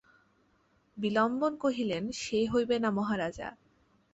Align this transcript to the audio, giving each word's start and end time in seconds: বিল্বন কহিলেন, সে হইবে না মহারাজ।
বিল্বন 0.97 1.53
কহিলেন, 1.55 2.03
সে 2.13 2.39
হইবে 2.45 2.75
না 2.79 2.89
মহারাজ। 2.91 3.37